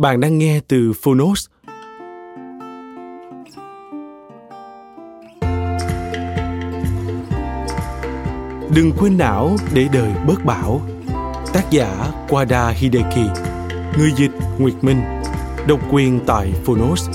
[0.00, 1.46] Bạn đang nghe từ Phonos.
[8.74, 10.80] Đừng quên não để đời bớt bão.
[11.52, 13.30] Tác giả Wada Hideki.
[13.98, 15.02] Người dịch Nguyệt Minh.
[15.68, 17.08] Độc quyền tại Phonos.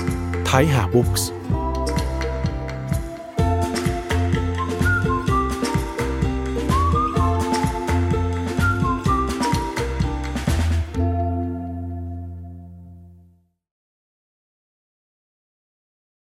[0.46, 1.35] Thái Hà Books.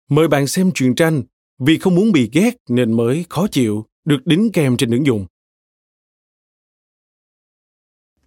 [0.10, 1.24] Mời bạn xem truyện tranh
[1.60, 5.26] Vì không muốn bị ghét nên mới khó chịu được đính kèm trên ứng dụng.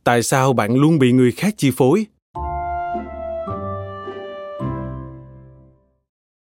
[0.05, 2.06] Tại sao bạn luôn bị người khác chi phối?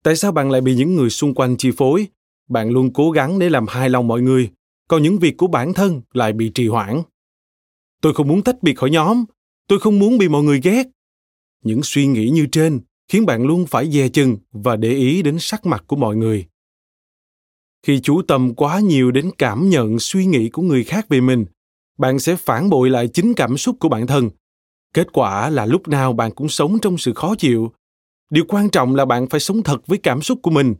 [0.02, 2.06] Tại sao bạn lại bị những người xung quanh chi phối?
[2.48, 4.50] Bạn luôn cố gắng để làm hài lòng mọi người,
[4.88, 7.02] còn những việc của bản thân lại bị trì hoãn.
[8.00, 9.24] Tôi không muốn tách biệt khỏi nhóm,
[9.68, 10.86] tôi không muốn bị mọi người ghét.
[11.64, 15.36] Những suy nghĩ như trên khiến bạn luôn phải dè chừng và để ý đến
[15.40, 16.46] sắc mặt của mọi người.
[17.82, 21.46] Khi chú tâm quá nhiều đến cảm nhận suy nghĩ của người khác về mình,
[21.98, 24.30] bạn sẽ phản bội lại chính cảm xúc của bản thân.
[24.94, 27.72] Kết quả là lúc nào bạn cũng sống trong sự khó chịu.
[28.30, 30.74] Điều quan trọng là bạn phải sống thật với cảm xúc của mình.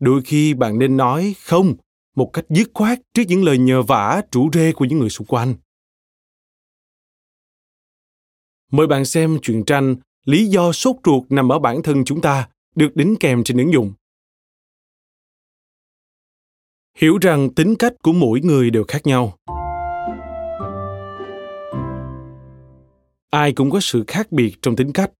[0.00, 1.74] Đôi khi bạn nên nói không
[2.16, 5.26] một cách dứt khoát trước những lời nhờ vả chủ rê của những người xung
[5.26, 5.54] quanh.
[8.72, 12.48] Mời bạn xem truyện tranh lý do sốt ruột nằm ở bản thân chúng ta,
[12.74, 13.92] được đính kèm trên ứng dụng.
[16.98, 19.38] Hiểu rằng tính cách của mỗi người đều khác nhau.
[23.30, 25.12] Ai cũng có sự khác biệt trong tính cách.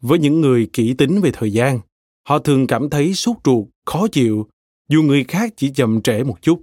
[0.00, 1.80] Với những người kỹ tính về thời gian,
[2.28, 4.48] họ thường cảm thấy sốt ruột, khó chịu,
[4.88, 6.62] dù người khác chỉ chậm trễ một chút.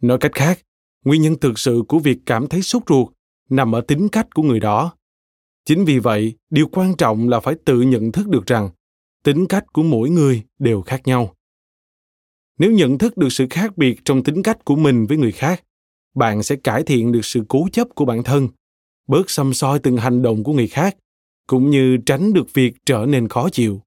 [0.00, 0.60] Nói cách khác,
[1.04, 3.08] nguyên nhân thực sự của việc cảm thấy sốt ruột
[3.50, 4.96] nằm ở tính cách của người đó
[5.64, 8.70] chính vì vậy, điều quan trọng là phải tự nhận thức được rằng,
[9.22, 11.34] tính cách của mỗi người đều khác nhau.
[12.58, 15.64] Nếu nhận thức được sự khác biệt trong tính cách của mình với người khác,
[16.14, 18.48] bạn sẽ cải thiện được sự cố chấp của bản thân,
[19.06, 20.96] bớt xăm soi từng hành động của người khác,
[21.46, 23.80] cũng như tránh được việc trở nên khó chịu.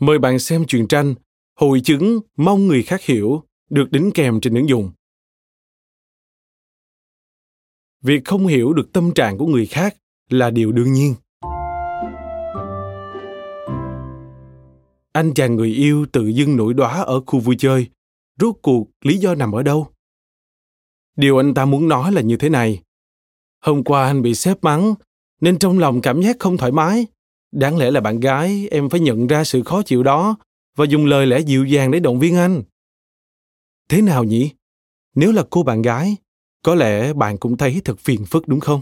[0.00, 1.14] Mời bạn xem truyện tranh
[1.54, 4.90] hội chứng mong người khác hiểu, được đính kèm trên ứng dụng
[8.06, 9.96] việc không hiểu được tâm trạng của người khác
[10.30, 11.14] là điều đương nhiên.
[15.12, 17.86] Anh chàng người yêu tự dưng nổi đóa ở khu vui chơi.
[18.40, 19.88] Rốt cuộc, lý do nằm ở đâu?
[21.16, 22.82] Điều anh ta muốn nói là như thế này.
[23.62, 24.94] Hôm qua anh bị sếp mắng,
[25.40, 27.06] nên trong lòng cảm giác không thoải mái.
[27.52, 30.36] Đáng lẽ là bạn gái, em phải nhận ra sự khó chịu đó
[30.76, 32.62] và dùng lời lẽ dịu dàng để động viên anh.
[33.88, 34.50] Thế nào nhỉ?
[35.14, 36.16] Nếu là cô bạn gái
[36.62, 38.80] có lẽ bạn cũng thấy thật phiền phức, đúng không?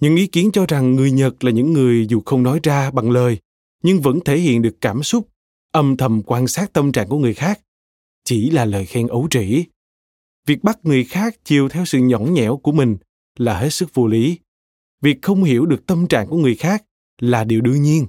[0.00, 3.10] Những ý kiến cho rằng người nhật là những người dù không nói ra bằng
[3.10, 3.38] lời,
[3.82, 5.28] nhưng vẫn thể hiện được cảm xúc,
[5.72, 7.60] âm thầm quan sát tâm trạng của người khác,
[8.24, 9.64] chỉ là lời khen ấu trĩ.
[10.46, 12.96] Việc bắt người khác chiều theo sự nhõng nhẽo của mình
[13.36, 14.38] là hết sức vô lý.
[15.02, 16.84] Việc không hiểu được tâm trạng của người khác
[17.20, 18.06] là điều đương nhiên.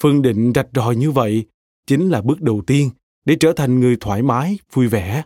[0.00, 1.46] Phân định rạch ròi như vậy
[1.86, 2.90] chính là bước đầu tiên
[3.24, 5.22] để trở thành người thoải mái, vui vẻ.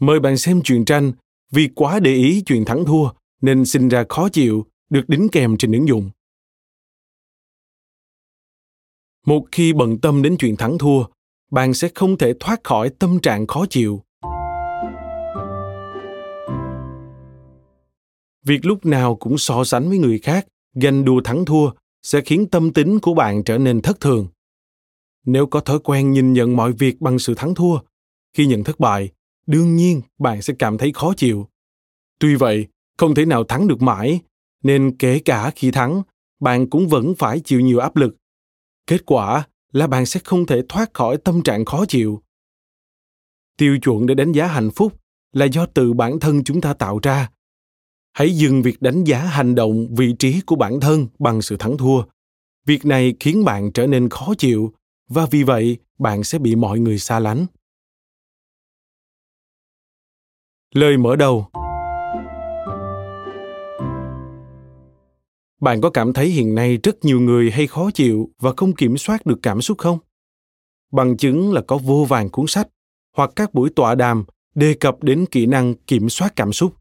[0.00, 1.12] Mời bạn xem truyện tranh
[1.52, 3.08] Vì quá để ý chuyện thắng thua
[3.40, 6.10] nên sinh ra khó chịu được đính kèm trên ứng dụng.
[9.26, 11.04] Một khi bận tâm đến chuyện thắng thua,
[11.50, 14.02] bạn sẽ không thể thoát khỏi tâm trạng khó chịu.
[18.44, 21.70] Việc lúc nào cũng so sánh với người khác, ganh đua thắng thua
[22.02, 24.28] sẽ khiến tâm tính của bạn trở nên thất thường.
[25.24, 27.78] nếu có thói quen nhìn nhận mọi việc bằng sự thắng thua
[28.36, 29.10] khi nhận thất bại
[29.50, 31.48] đương nhiên, bạn sẽ cảm thấy khó chịu.
[32.18, 32.66] Tuy vậy,
[32.98, 34.20] không thể nào thắng được mãi,
[34.62, 36.02] nên kể cả khi thắng,
[36.40, 38.16] bạn cũng vẫn phải chịu nhiều áp lực.
[38.86, 42.22] Kết quả là bạn sẽ không thể thoát khỏi tâm trạng khó chịu.
[43.56, 45.00] Tiêu chuẩn để đánh giá hạnh phúc
[45.32, 47.30] là do tự bản thân chúng ta tạo ra.
[48.12, 51.76] Hãy dừng việc đánh giá hành động vị trí của bản thân bằng sự thắng
[51.78, 52.02] thua.
[52.66, 54.72] Việc này khiến bạn trở nên khó chịu
[55.08, 57.46] và vì vậy bạn sẽ bị mọi người xa lánh.
[60.74, 61.46] Lời mở đầu.
[65.60, 68.98] Bạn có cảm thấy hiện nay rất nhiều người hay khó chịu và không kiểm
[68.98, 69.98] soát được cảm xúc không?
[70.92, 72.68] Bằng chứng là có vô vàng cuốn sách
[73.16, 74.24] hoặc các buổi tọa đàm
[74.54, 76.74] đề cập đến kỹ năng kiểm soát cảm xúc.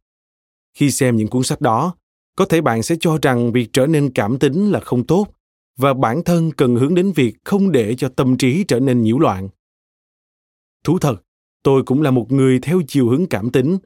[0.73, 1.95] Khi xem những cuốn sách đó,
[2.35, 5.27] có thể bạn sẽ cho rằng việc trở nên cảm tính là không tốt
[5.77, 9.19] và bản thân cần hướng đến việc không để cho tâm trí trở nên nhiễu
[9.19, 9.49] loạn.
[10.83, 11.15] Thú thật
[11.63, 13.77] tôi cũng là một người theo chiều hướng cảm tính.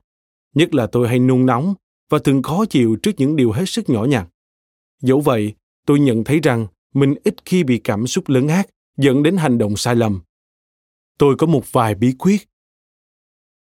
[0.56, 1.74] Nhất là tôi hay nôn nóng
[2.10, 4.28] và thường khó chịu trước những điều hết sức nhỏ nhặt.
[5.02, 5.54] Dẫu vậy,
[5.86, 9.58] tôi nhận thấy rằng mình ít khi bị cảm xúc lớn ác dẫn đến hành
[9.58, 10.22] động sai lầm.
[11.18, 12.50] Tôi có một vài bí quyết.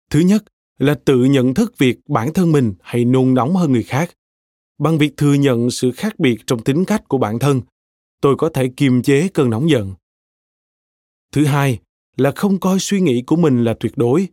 [0.09, 0.44] Thứ nhất
[0.77, 4.15] là tự nhận thức việc bản thân mình hay nôn nóng hơn người khác.
[4.77, 7.61] Bằng việc thừa nhận sự khác biệt trong tính cách của bản thân,
[8.21, 9.94] tôi có thể kiềm chế cơn nóng giận.
[11.31, 11.79] Thứ hai
[12.19, 14.27] là không coi suy nghĩ của mình là tuyệt đối,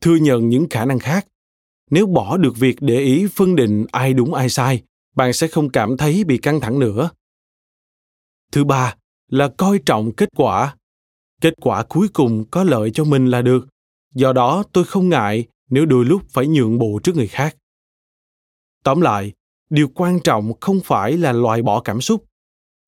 [0.00, 1.26] thừa nhận những khả năng khác.
[1.90, 4.82] Nếu bỏ được việc để ý, phân định ai đúng, ai sai,
[5.16, 7.10] bạn sẽ không cảm thấy bị căng thẳng nữa.
[8.52, 8.96] Thứ ba
[9.28, 10.76] là coi trọng kết quả.
[11.40, 13.68] Kết quả cuối cùng có lợi cho mình là được.
[14.14, 17.56] Do đó, tôi không ngại nếu đôi lúc phải nhượng bộ trước người khác.
[18.84, 19.32] Tóm lại,
[19.70, 22.24] điều quan trọng không phải là loại bỏ cảm xúc.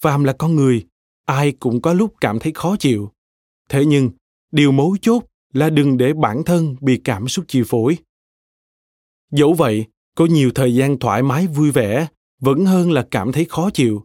[0.03, 0.87] Phàm là con người,
[1.27, 3.13] ai cũng có lúc cảm thấy khó chịu.
[3.69, 4.11] Thế nhưng
[4.53, 7.99] điều mấu chốt là đừng để bản thân bị cảm xúc chi phối.
[9.31, 12.07] Dẫu vậy, có nhiều thời gian thoải mái vui vẻ,
[12.41, 14.05] vẫn hơn là cảm thấy khó chịu.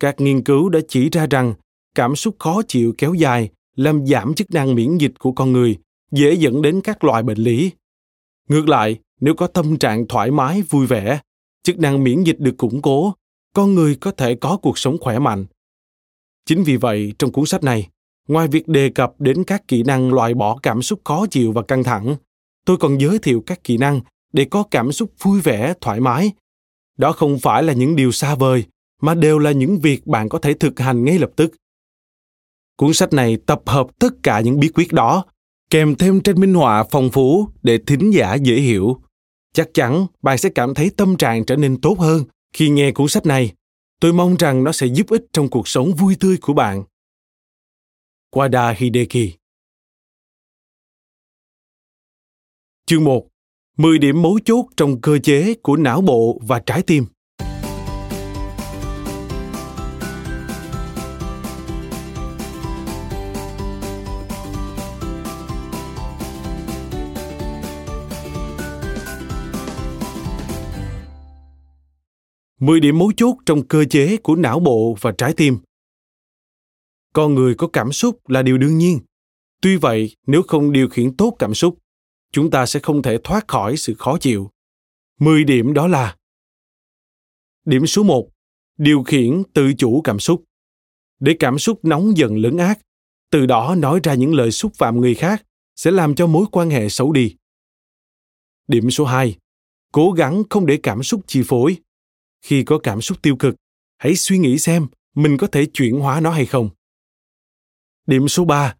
[0.00, 1.54] Các nghiên cứu đã chỉ ra rằng,
[1.94, 5.78] cảm xúc khó chịu kéo dài, làm giảm chức năng miễn dịch của con người,
[6.12, 7.70] dễ dẫn đến các loại bệnh lý.
[8.48, 11.20] Ngược lại, nếu có tâm trạng thoải mái, vui vẻ,
[11.62, 13.14] chức năng miễn dịch được củng cố,
[13.54, 15.46] con người có thể có cuộc sống khỏe mạnh.
[16.46, 17.88] Chính vì vậy, trong cuốn sách này
[18.30, 21.62] ngoài việc đề cập đến các kỹ năng loại bỏ cảm xúc khó chịu và
[21.62, 22.16] căng thẳng,
[22.66, 24.00] tôi còn giới thiệu các kỹ năng
[24.32, 26.32] để có cảm xúc vui vẻ, thoải mái.
[26.98, 28.64] Đó không phải là những điều xa vời,
[29.02, 31.52] mà đều là những việc bạn có thể thực hành ngay lập tức.
[32.76, 35.24] Cuốn sách này tập hợp tất cả những bí quyết đó,
[35.70, 38.96] kèm thêm tranh minh họa phong phú để thính giả dễ hiểu.
[39.54, 43.08] Chắc chắn bạn sẽ cảm thấy tâm trạng trở nên tốt hơn khi nghe cuốn
[43.08, 43.52] sách này.
[44.00, 46.82] Tôi mong rằng nó sẽ giúp ích trong cuộc sống vui tươi của bạn.
[48.36, 49.36] Wada Hideki
[52.86, 53.28] Chương 1
[53.76, 57.06] 10 điểm mấu chốt trong cơ chế của não bộ và trái tim.
[72.60, 75.58] Mười điểm mấu chốt trong cơ chế của não bộ và trái tim.
[77.12, 79.00] Con người có cảm xúc là điều đương nhiên.
[79.62, 81.78] Tuy vậy, nếu không điều khiển tốt cảm xúc,
[82.32, 84.50] chúng ta sẽ không thể thoát khỏi sự khó chịu.
[85.20, 86.16] 10 điểm đó là
[87.64, 88.30] Điểm số 1.
[88.78, 90.44] Điều khiển tự chủ cảm xúc.
[91.20, 92.78] Để cảm xúc nóng giận lớn ác,
[93.30, 95.44] từ đó nói ra những lời xúc phạm người khác
[95.76, 97.36] sẽ làm cho mối quan hệ xấu đi.
[98.68, 99.36] Điểm số 2.
[99.92, 101.76] Cố gắng không để cảm xúc chi phối.
[102.42, 103.54] Khi có cảm xúc tiêu cực,
[103.98, 106.70] hãy suy nghĩ xem mình có thể chuyển hóa nó hay không.
[108.10, 108.74] Điểm số 3.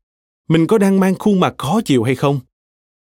[0.48, 2.40] Mình có đang mang khuôn mặt khó chịu hay không?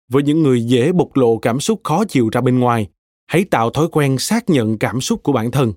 [0.08, 2.88] với những người dễ bộc lộ cảm xúc khó chịu ra bên ngoài,
[3.26, 5.72] hãy tạo thói quen xác nhận cảm xúc của bản thân.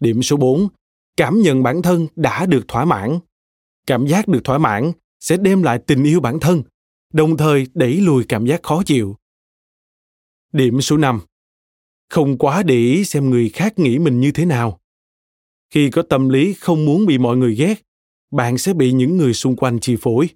[0.00, 0.68] Điểm số 4.
[1.16, 3.18] Cảm nhận bản thân đã được thỏa mãn.
[3.86, 6.62] Cảm giác được thỏa mãn sẽ đem lại tình yêu bản thân,
[7.12, 9.16] đồng thời đẩy lùi cảm giác khó chịu.
[10.52, 11.20] Điểm số 5.
[12.08, 14.80] Không quá để ý xem người khác nghĩ mình như thế nào.
[15.70, 17.82] Khi có tâm lý không muốn bị mọi người ghét,
[18.30, 20.28] bạn sẽ bị những người xung quanh chi phối.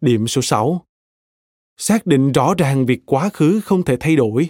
[0.00, 0.86] Điểm số 6
[1.76, 4.48] xác định rõ ràng việc quá khứ không thể thay đổi.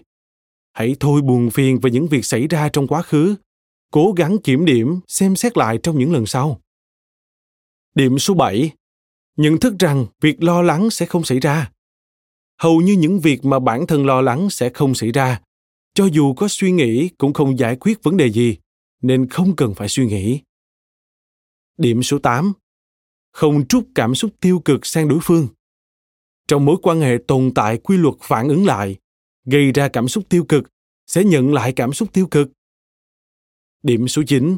[0.73, 3.35] Hãy thôi buồn phiền về những việc xảy ra trong quá khứ.
[3.93, 6.61] Cố gắng kiểm điểm, xem xét lại trong những lần sau.
[7.95, 8.71] Điểm số 7
[9.37, 11.71] nhận thức rằng việc lo lắng sẽ không xảy ra.
[12.59, 15.41] Hầu như những việc mà bản thân lo lắng sẽ không xảy ra.
[15.95, 18.57] Cho dù có suy nghĩ cũng không giải quyết vấn đề gì,
[19.03, 20.41] nên không cần phải suy nghĩ
[21.81, 22.53] điểm số 8
[23.33, 25.49] không trút cảm xúc tiêu cực sang đối phương.
[26.49, 28.97] Trong mối quan hệ tồn tại quy luật phản ứng lại,
[29.45, 30.65] gây ra cảm xúc tiêu cực,
[31.07, 32.49] sẽ nhận lại cảm xúc tiêu cực.
[33.83, 34.57] Điểm số 9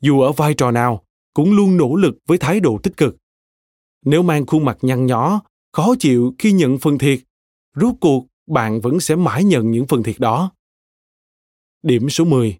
[0.00, 1.04] dù ở vai trò nào,
[1.34, 3.16] cũng luôn nỗ lực với thái độ tích cực.
[4.04, 5.42] Nếu mang khuôn mặt nhăn nhó,
[5.72, 7.20] khó chịu khi nhận phần thiệt,
[7.76, 10.52] rốt cuộc bạn vẫn sẽ mãi nhận những phần thiệt đó.
[11.82, 12.58] Điểm số 10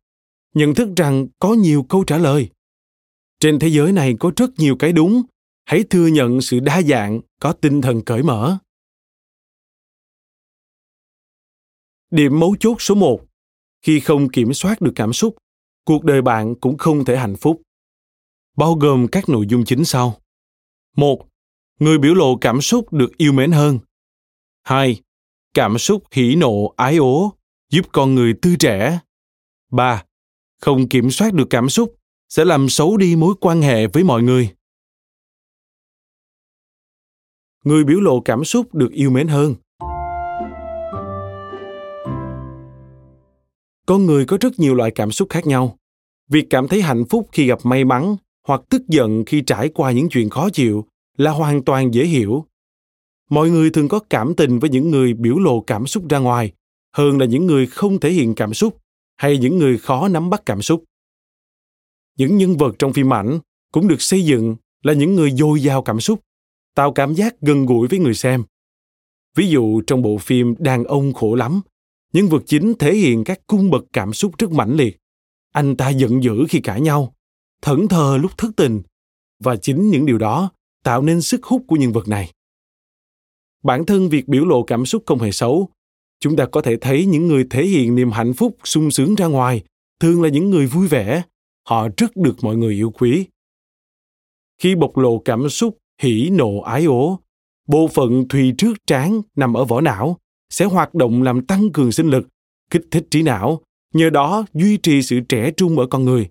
[0.55, 2.51] nhận thức rằng có nhiều câu trả lời
[3.43, 5.23] trên thế giới này có rất nhiều cái đúng.
[5.65, 8.59] Hãy thừa nhận sự đa dạng, có tinh thần cởi mở.
[12.11, 13.25] Điểm mấu chốt số 1
[13.83, 15.37] khi không kiểm soát được cảm xúc,
[15.85, 17.63] cuộc đời bạn cũng không thể hạnh phúc.
[18.57, 20.21] Bao gồm các nội dung chính sau.
[20.97, 21.29] Một,
[21.81, 23.79] người biểu lộ cảm xúc được yêu mến hơn.
[24.63, 25.01] Hai,
[25.55, 27.33] cảm xúc hỉ nộ, ái ố,
[27.71, 29.01] giúp con người tươi trẻ.
[29.71, 30.05] Ba,
[30.61, 31.95] không kiểm soát được cảm xúc
[32.35, 34.51] sẽ làm xấu đi mối quan hệ với mọi người.
[37.65, 39.55] Người biểu lộ cảm xúc được yêu mến hơn.
[43.87, 45.79] Con người có rất nhiều loại cảm xúc khác nhau.
[46.29, 48.17] Việc cảm thấy hạnh phúc khi gặp may mắn
[48.49, 50.87] hoặc tức giận khi trải qua những chuyện khó chịu
[51.17, 52.47] là hoàn toàn dễ hiểu.
[53.31, 56.53] Mọi người thường có cảm tình với những người biểu lộ cảm xúc ra ngoài
[56.97, 58.77] hơn là những người không thể hiện cảm xúc
[59.17, 60.85] hay những người khó nắm bắt cảm xúc
[62.19, 63.39] những nhân vật trong phim ảnh
[63.73, 66.21] cũng được xây dựng là những người dồi dào cảm xúc,
[66.75, 68.45] tạo cảm giác gần gũi với người xem.
[69.37, 71.61] Ví dụ trong bộ phim đàn ông khổ lắm,
[72.13, 74.99] nhân vật chính thể hiện các cung bậc cảm xúc rất mãnh liệt.
[75.53, 77.15] Anh ta giận dữ khi cãi nhau,
[77.63, 78.83] thẫn thờ lúc thất tình,
[79.41, 80.51] và chính những điều đó
[80.85, 82.33] tạo nên sức hút của nhân vật này.
[83.63, 85.69] Bản thân việc biểu lộ cảm xúc không hề xấu,
[86.21, 89.27] chúng ta có thể thấy những người thể hiện niềm hạnh phúc sung sướng ra
[89.27, 89.63] ngoài
[90.01, 91.23] thường là những người vui vẻ
[91.67, 93.27] họ rất được mọi người yêu quý.
[94.59, 97.21] Khi bộc lộ cảm xúc, hỉ nộ, ái ố,
[97.69, 100.17] bộ phận thùy trước trán nằm ở vỏ não
[100.51, 102.29] sẽ hoạt động làm tăng cường sinh lực,
[102.71, 103.61] kích thích trí não,
[103.95, 106.31] nhờ đó duy trì sự trẻ trung ở con người.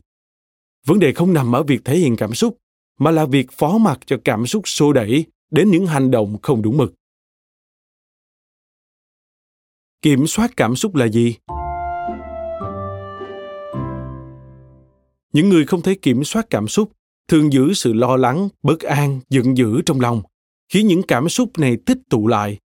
[0.85, 2.57] Vấn đề không nằm ở việc thể hiện cảm xúc,
[2.99, 6.61] mà là việc phó mặc cho cảm xúc xô đẩy đến những hành động không
[6.61, 6.93] đúng mực.
[10.01, 11.35] Kiểm soát cảm xúc là gì?
[15.33, 16.91] Những người không thể kiểm soát cảm xúc
[17.27, 20.21] thường giữ sự lo lắng, bất an, giận dữ trong lòng,
[20.69, 22.57] khiến những cảm xúc này tích tụ lại.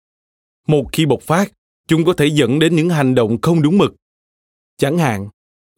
[0.66, 1.52] Một khi bộc phát,
[1.88, 3.94] chúng có thể dẫn đến những hành động không đúng mực.
[4.76, 5.28] Chẳng hạn,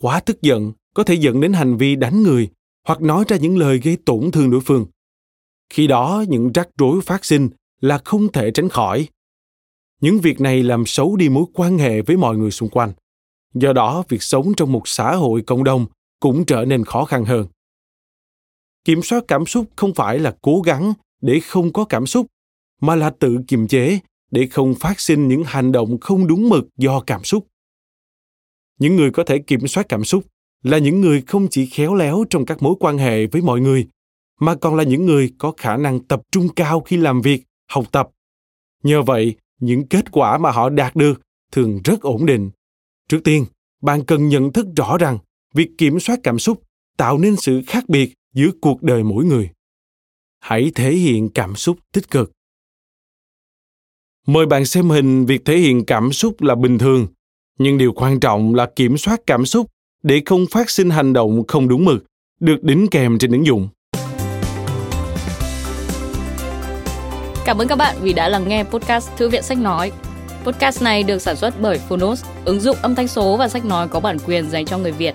[0.03, 2.49] quá tức giận có thể dẫn đến hành vi đánh người
[2.87, 4.87] hoặc nói ra những lời gây tổn thương đối phương.
[5.71, 7.49] Khi đó, những rắc rối phát sinh
[7.81, 9.09] là không thể tránh khỏi.
[10.01, 12.93] Những việc này làm xấu đi mối quan hệ với mọi người xung quanh.
[13.55, 15.87] Do đó, việc sống trong một xã hội cộng đồng
[16.21, 17.47] cũng trở nên khó khăn hơn.
[18.85, 22.27] Kiểm soát cảm xúc không phải là cố gắng để không có cảm xúc,
[22.81, 23.99] mà là tự kiềm chế
[24.31, 27.47] để không phát sinh những hành động không đúng mực do cảm xúc.
[28.79, 30.25] Những người có thể kiểm soát cảm xúc
[30.63, 33.89] là những người không chỉ khéo léo trong các mối quan hệ với mọi người,
[34.41, 37.85] mà còn là những người có khả năng tập trung cao khi làm việc, học
[37.93, 38.09] tập.
[38.83, 41.21] Nhờ vậy, những kết quả mà họ đạt được
[41.53, 42.51] thường rất ổn định.
[43.09, 43.45] Trước tiên,
[43.83, 45.19] bạn cần nhận thức rõ rằng
[45.55, 46.63] việc kiểm soát cảm xúc
[46.97, 49.51] tạo nên sự khác biệt giữa cuộc đời mỗi người
[50.41, 52.33] hãy thể hiện cảm xúc tích cực
[54.27, 57.07] mời bạn xem hình việc thể hiện cảm xúc là bình thường
[57.59, 59.67] nhưng điều quan trọng là kiểm soát cảm xúc
[60.03, 62.05] để không phát sinh hành động không đúng mực
[62.41, 63.69] được đính kèm trên ứng dụng
[67.49, 69.93] Cảm ơn các bạn vì đã lắng nghe podcast Thư viện Sách Nói.
[70.45, 73.89] Podcast này được sản xuất bởi Phonos, ứng dụng âm thanh số và sách nói
[73.89, 75.15] có bản quyền dành cho người Việt.